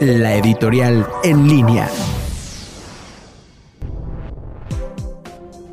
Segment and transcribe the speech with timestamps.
[0.00, 1.88] la editorial en línea.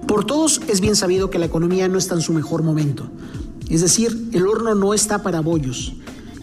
[0.07, 3.09] Por todos es bien sabido que la economía no está en su mejor momento.
[3.69, 5.93] Es decir, el horno no está para bollos.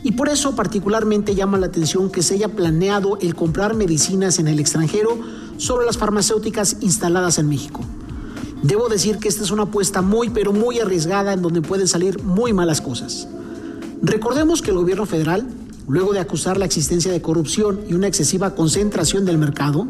[0.03, 4.47] Y por eso particularmente llama la atención que se haya planeado el comprar medicinas en
[4.47, 5.19] el extranjero
[5.57, 7.81] sobre las farmacéuticas instaladas en México.
[8.63, 12.23] Debo decir que esta es una apuesta muy pero muy arriesgada en donde pueden salir
[12.23, 13.29] muy malas cosas.
[14.03, 15.47] Recordemos que el gobierno federal,
[15.89, 19.87] luego de acusar la existencia de corrupción y una excesiva concentración del mercado,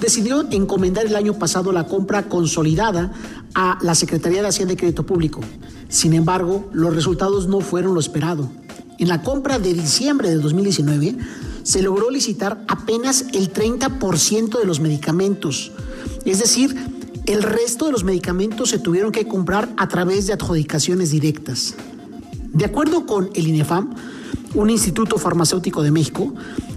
[0.00, 3.12] decidió encomendar el año pasado la compra consolidada
[3.54, 5.40] a la Secretaría de Hacienda y Crédito Público.
[5.88, 8.50] Sin embargo, los resultados no fueron lo esperado.
[8.98, 11.16] En la compra de diciembre de 2019
[11.62, 15.72] se logró licitar apenas el 30% de los medicamentos.
[16.24, 16.74] Es decir,
[17.26, 21.74] el resto de los medicamentos se tuvieron que comprar a través de adjudicaciones directas.
[22.52, 23.94] De acuerdo con el INEFAM,
[24.56, 26.32] un instituto farmacéutico de México,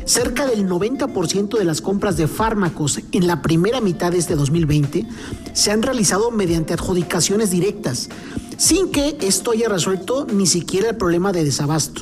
[0.06, 5.08] cerca del 90% de las compras de fármacos en la primera mitad de este 2020
[5.54, 8.10] se han realizado mediante adjudicaciones directas,
[8.58, 12.02] sin que esto haya resuelto ni siquiera el problema de desabasto.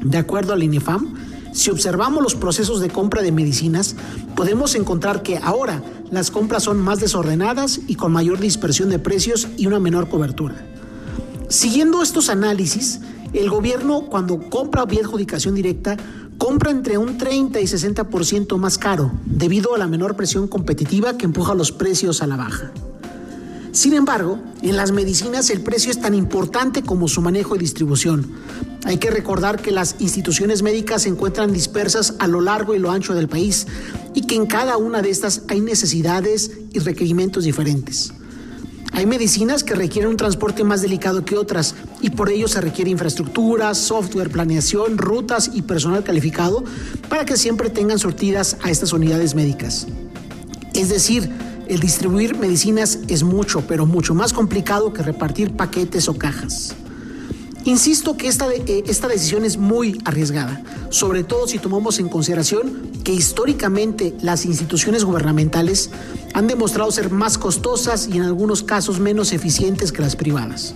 [0.00, 1.14] De acuerdo al INEFAM,
[1.52, 3.96] si observamos los procesos de compra de medicinas,
[4.36, 9.48] podemos encontrar que ahora las compras son más desordenadas y con mayor dispersión de precios
[9.56, 10.54] y una menor cobertura.
[11.48, 13.00] Siguiendo estos análisis,
[13.40, 15.96] el gobierno cuando compra vía adjudicación directa
[16.38, 21.26] compra entre un 30 y 60% más caro debido a la menor presión competitiva que
[21.26, 22.72] empuja los precios a la baja.
[23.72, 28.30] Sin embargo, en las medicinas el precio es tan importante como su manejo y distribución.
[28.84, 32.90] Hay que recordar que las instituciones médicas se encuentran dispersas a lo largo y lo
[32.90, 33.66] ancho del país
[34.14, 38.12] y que en cada una de estas hay necesidades y requerimientos diferentes.
[38.94, 42.92] Hay medicinas que requieren un transporte más delicado que otras y por ello se requiere
[42.92, 46.62] infraestructura, software, planeación, rutas y personal calificado
[47.08, 49.88] para que siempre tengan sortidas a estas unidades médicas.
[50.74, 51.28] Es decir,
[51.66, 56.76] el distribuir medicinas es mucho, pero mucho más complicado que repartir paquetes o cajas.
[57.66, 62.92] Insisto que esta, eh, esta decisión es muy arriesgada, sobre todo si tomamos en consideración
[63.02, 65.90] que históricamente las instituciones gubernamentales
[66.34, 70.74] han demostrado ser más costosas y en algunos casos menos eficientes que las privadas.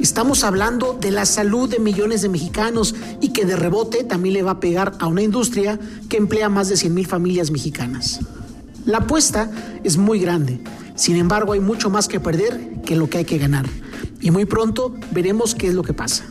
[0.00, 4.42] Estamos hablando de la salud de millones de mexicanos y que de rebote también le
[4.42, 5.78] va a pegar a una industria
[6.08, 8.20] que emplea más de 100 mil familias mexicanas.
[8.86, 9.50] La apuesta
[9.84, 10.62] es muy grande,
[10.94, 13.66] sin embargo hay mucho más que perder que lo que hay que ganar
[14.20, 16.24] y muy pronto veremos qué es lo que pasa.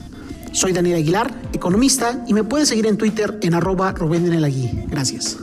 [0.52, 4.30] Soy Daniel Aguilar, economista, y me puedes seguir en Twitter en arroba Rubén
[4.90, 5.40] Gracias.